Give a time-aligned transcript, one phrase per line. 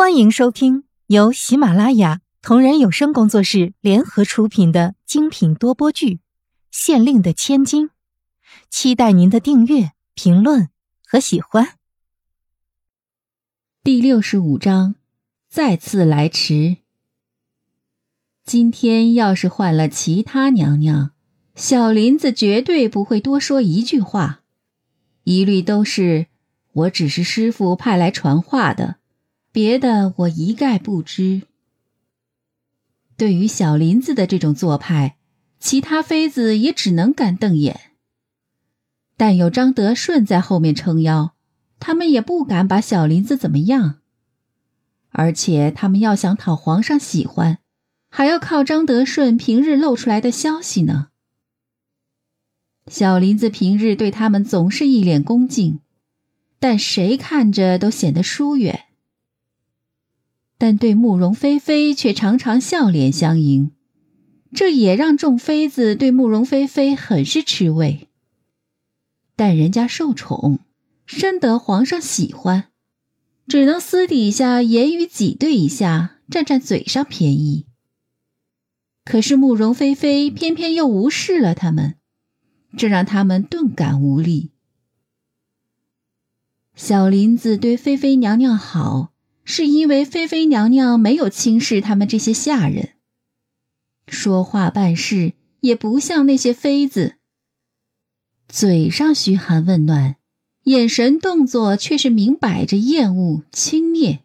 [0.00, 6.14] 欢迎收听由喜马拉雅同人有声工作室联合出品的精品多播剧
[6.70, 7.88] 《县令的千金》，
[8.70, 10.70] 期待您的订阅、评论
[11.04, 11.74] 和喜欢。
[13.84, 14.94] 第六十五章，
[15.50, 16.78] 再次来迟。
[18.42, 21.10] 今天要是换了其他娘娘，
[21.54, 24.40] 小林子绝对不会多说一句话，
[25.24, 26.28] 一律都是
[26.72, 28.99] 我只是师傅派来传话的。
[29.52, 31.42] 别的我一概不知。
[33.16, 35.16] 对于小林子的这种做派，
[35.58, 37.80] 其他妃子也只能干瞪眼。
[39.16, 41.34] 但有张德顺在后面撑腰，
[41.78, 43.96] 他们也不敢把小林子怎么样。
[45.10, 47.58] 而且他们要想讨皇上喜欢，
[48.08, 51.08] 还要靠张德顺平日露出来的消息呢。
[52.86, 55.80] 小林子平日对他们总是一脸恭敬，
[56.60, 58.86] 但谁看着都显得疏远。
[60.60, 63.70] 但对慕容菲菲却常常笑脸相迎，
[64.52, 68.08] 这也让众妃子对慕容菲菲很是吃味。
[69.34, 70.58] 但人家受宠，
[71.06, 72.66] 深得皇上喜欢，
[73.48, 77.64] 只能私底下言语挤兑一下，占占嘴上便宜。
[79.06, 81.94] 可是慕容菲菲偏偏又无视了他们，
[82.76, 84.50] 这让他们顿感无力。
[86.74, 89.09] 小林子对菲菲娘娘好。
[89.50, 92.90] 是因为菲菲娘娘没有轻视他们这些下人，
[94.06, 97.16] 说话办事也不像那些妃子，
[98.48, 100.14] 嘴上嘘寒问暖，
[100.66, 104.20] 眼神动作却是明摆着厌恶轻蔑。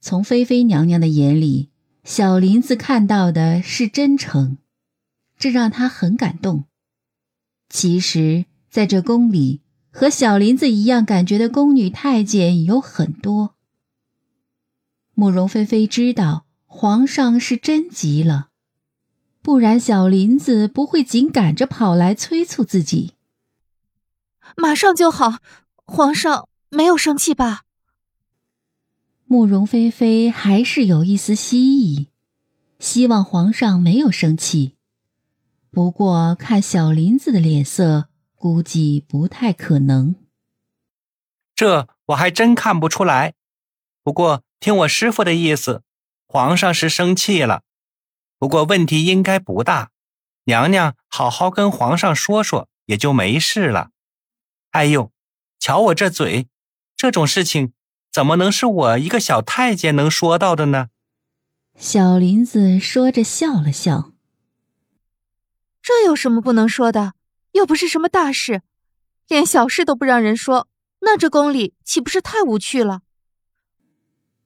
[0.00, 1.68] 从菲菲娘娘的眼里，
[2.02, 4.56] 小林子看到的是真诚，
[5.38, 6.64] 这让他很感动。
[7.68, 13.56] 其实，在这宫里，和小林子一样感觉的宫女太监有很多。
[15.20, 18.48] 慕容菲菲知道皇上是真急了，
[19.42, 23.12] 不然小林子不会紧赶着跑来催促自己。
[24.56, 25.40] 马上就好，
[25.84, 27.64] 皇上没有生气吧？
[29.26, 32.08] 慕容菲菲还是有一丝希意，
[32.78, 34.76] 希望皇上没有生气。
[35.70, 40.14] 不过看小林子的脸色，估计不太可能。
[41.54, 43.34] 这我还真看不出来，
[44.02, 44.42] 不过。
[44.60, 45.82] 听我师傅的意思，
[46.26, 47.62] 皇上是生气了，
[48.38, 49.90] 不过问题应该不大，
[50.44, 53.88] 娘娘好好跟皇上说说，也就没事了。
[54.72, 55.10] 哎呦，
[55.58, 56.46] 瞧我这嘴，
[56.94, 57.72] 这种事情
[58.12, 60.88] 怎么能是我一个小太监能说到的呢？
[61.78, 64.12] 小林子说着笑了笑。
[65.80, 67.14] 这有什么不能说的？
[67.52, 68.60] 又不是什么大事，
[69.26, 70.68] 连小事都不让人说，
[71.00, 73.00] 那这宫里岂不是太无趣了？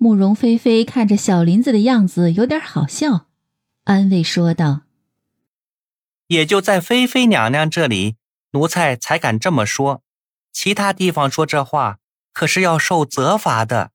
[0.00, 3.26] 慕容菲菲看着小林子的样子，有点好笑，
[3.82, 4.82] 安慰说道
[6.28, 8.14] ：“也就在菲菲娘娘这里，
[8.52, 10.04] 奴才才敢这么说，
[10.52, 11.98] 其他地方说这话，
[12.32, 13.90] 可是要受责罚的。”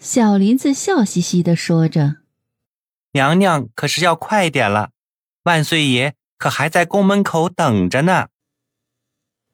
[0.00, 2.16] 小林子笑嘻嘻的说着
[3.14, 4.90] ：“娘娘可是要快点了，
[5.44, 8.26] 万岁爷可还在宫门口等着呢。”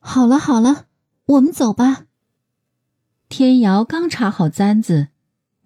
[0.01, 0.87] 好了好了，
[1.27, 2.07] 我们走吧。
[3.29, 5.09] 天瑶刚插好簪子。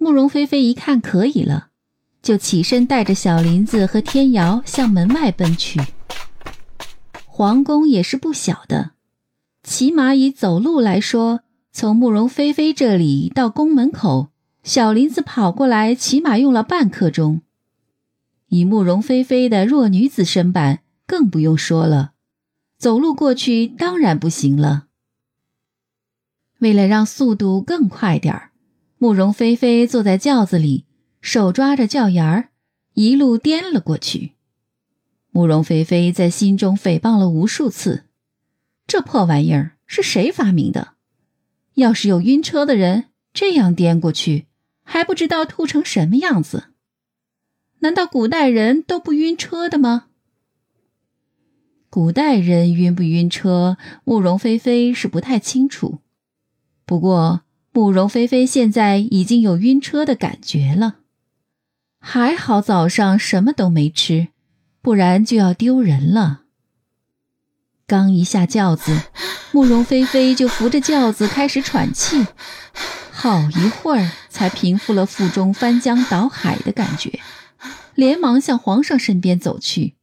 [0.04, 1.68] 慕容菲菲一看可以了，
[2.20, 5.80] 就起身带着小林子和天瑶向门外奔去。
[7.24, 8.90] 皇宫也是不小的，
[9.62, 11.40] 起码以走路来说，
[11.72, 14.28] 从慕容菲菲这里到宫门口，
[14.62, 17.40] 小林子跑过来起码用了半刻钟。
[18.48, 22.12] 以慕容菲菲的弱女子身板，更不用说了，
[22.76, 24.84] 走路过去当然不行了。
[26.58, 28.50] 为了让速度更快点儿。
[29.04, 30.86] 慕容菲菲坐在轿子里，
[31.20, 32.48] 手抓着轿沿儿，
[32.94, 34.32] 一路颠了过去。
[35.30, 38.04] 慕容菲菲在心中诽谤了无数次
[38.88, 40.94] ：“这破玩意儿是谁发明的？
[41.74, 44.46] 要是有晕车的人这样颠过去，
[44.82, 46.68] 还不知道吐成什么样子？
[47.80, 50.06] 难道古代人都不晕车的吗？”
[51.92, 55.98] 古代人晕不晕车，慕容菲菲是不太清楚。
[56.86, 57.43] 不过。
[57.76, 60.98] 慕容菲菲现在已经有晕车的感觉了，
[61.98, 64.28] 还好早上什么都没吃，
[64.80, 66.42] 不然就要丢人了。
[67.88, 68.96] 刚一下轿子，
[69.50, 72.28] 慕容菲菲就扶着轿子开始喘气，
[73.10, 77.18] 好一会儿才平复了腹中翻江倒海的感觉，
[77.96, 79.96] 连忙向皇上身边走去。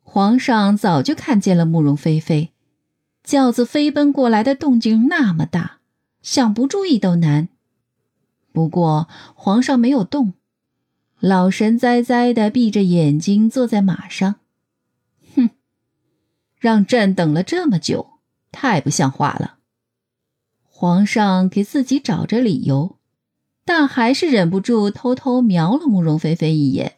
[0.00, 2.50] 皇上早就看见了慕容菲菲，
[3.22, 5.76] 轿子飞奔过来的动静那么大。
[6.22, 7.48] 想不注意都难。
[8.52, 10.34] 不过皇上没有动，
[11.20, 14.36] 老神哉哉的闭着眼睛坐在马上。
[15.36, 15.50] 哼，
[16.58, 18.18] 让朕等了这么久，
[18.50, 19.58] 太不像话了。
[20.64, 22.96] 皇上给自己找着理由，
[23.64, 26.96] 但还是忍不住偷偷瞄了慕容菲菲一眼。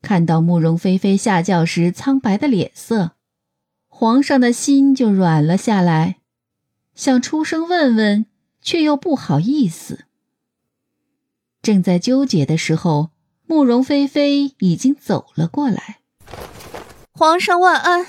[0.00, 3.12] 看到慕容菲菲下轿时苍白的脸色，
[3.88, 6.18] 皇上的心就软了下来，
[6.94, 8.26] 想出声问问，
[8.60, 10.04] 却又不好意思。
[11.60, 13.10] 正在纠结的时候，
[13.46, 16.00] 慕容菲菲已经走了过来。
[17.12, 18.06] 皇上万安，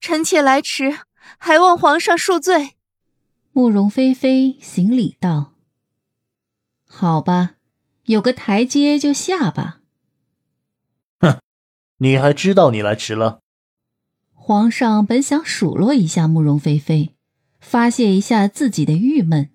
[0.00, 0.98] 臣妾来迟，
[1.38, 2.76] 还望皇上恕罪。
[3.52, 5.54] 慕容菲菲行礼道
[6.86, 7.56] ：“好吧，
[8.04, 9.80] 有个台阶就下吧。”
[11.20, 11.40] 哼
[11.98, 13.40] 你还知道你来迟了？
[14.32, 17.14] 皇上本想数落一下慕容菲菲，
[17.60, 19.50] 发泄一下自己的郁闷，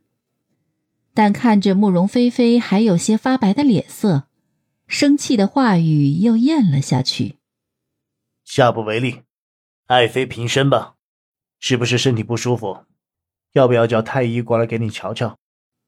[1.13, 4.27] 但看着慕容菲菲还有些发白的脸色，
[4.87, 7.37] 生气的话语又咽了下去。
[8.43, 9.21] 下不为例，
[9.87, 10.95] 爱妃平身吧，
[11.59, 12.85] 是不是身体不舒服？
[13.53, 15.37] 要不要叫太医过来给你瞧瞧？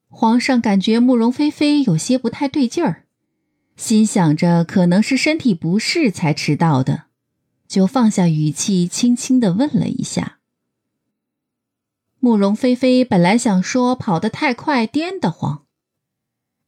[0.09, 3.03] 皇上感觉慕容菲菲有些不太对劲儿。
[3.75, 7.03] 心想着可能是身体不适才迟到的，
[7.67, 10.36] 就放下语气，轻轻的问了一下。
[12.19, 15.65] 慕容菲菲本来想说跑得太快颠得慌，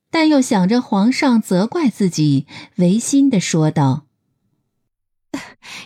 [0.09, 2.47] 但又想着皇上责怪自己，
[2.77, 4.05] 违心的说道：“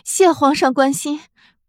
[0.04, 1.20] 谢皇上关心，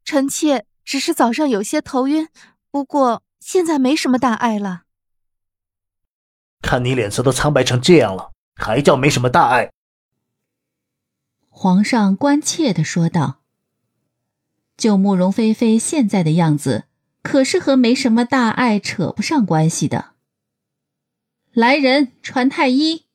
[0.03, 2.27] 臣妾只是早上有些头晕，
[2.69, 4.83] 不过现在没什么大碍了。”
[6.62, 8.31] 看你脸色都苍白成这样了。
[8.57, 9.74] 还叫没什么大碍？
[11.50, 13.41] 皇上关切的说道
[14.77, 16.86] ：“就慕容菲菲现在的样子，
[17.25, 20.12] 可是和没什么大碍扯不上关系的。”
[21.51, 23.06] 来人，传太医。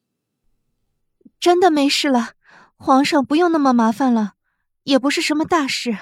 [1.38, 2.32] 真的没事了，
[2.74, 4.34] 皇上不用那么麻烦了，
[4.82, 5.96] 也不是什么大事。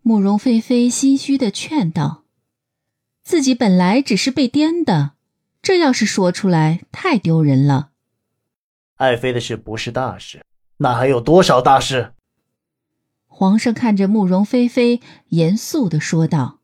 [0.00, 2.24] 慕容菲菲心虚的劝道
[3.22, 5.12] ：“自己本来只是被颠的。”
[5.60, 7.90] 这要是说出来，太丢人了。
[8.94, 10.42] 爱妃的事不是大事，
[10.78, 12.14] 那还有多少大事？
[13.38, 16.60] 皇上看着慕容菲菲，严肃的说道。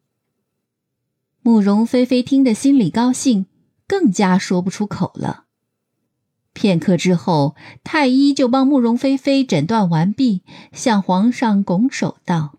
[1.43, 3.45] 慕容菲菲听得心里高兴，
[3.87, 5.45] 更加说不出口了。
[6.55, 12.55] 片刻之后，太医就帮慕容菲菲诊断完毕，向皇上拱手道：“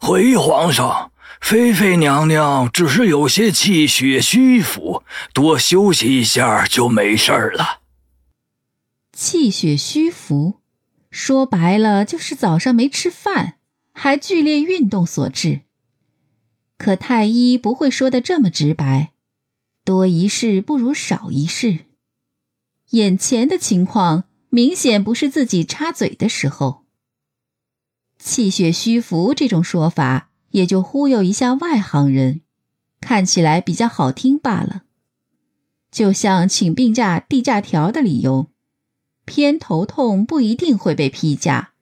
[0.00, 1.12] 回皇上。”
[1.42, 5.02] 菲菲娘娘只是有些气血虚浮，
[5.34, 7.80] 多休息一下就没事了。
[9.12, 10.60] 气血虚浮，
[11.14, 13.54] 说白了就是早上没吃饭，
[13.92, 15.60] 还剧烈运动所致。
[16.76, 19.12] 可太医不会说的这么直白，
[19.84, 21.84] 多一事不如少一事。
[22.90, 26.84] 眼前的情况明显不是自己插嘴的时候。
[28.18, 30.30] 气血虚浮这种说法。
[30.50, 32.42] 也就忽悠一下外行人，
[33.00, 34.84] 看起来比较好听罢了。
[35.90, 38.46] 就像请病假递假条的理由，
[39.24, 41.72] 偏头痛不一定会被批假，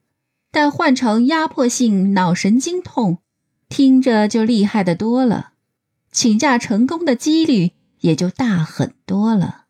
[0.50, 3.18] 但换成压迫性脑神经痛，
[3.68, 5.52] 听着就厉害的多了，
[6.10, 9.64] 请假成功的几率也就大很多了。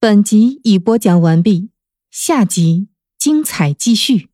[0.00, 1.70] 本集已播讲完毕，
[2.10, 4.30] 下集精彩继续。